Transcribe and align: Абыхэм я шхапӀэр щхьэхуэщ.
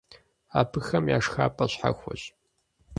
Абыхэм 0.59 1.05
я 1.15 1.19
шхапӀэр 1.25 1.69
щхьэхуэщ. 1.73 2.21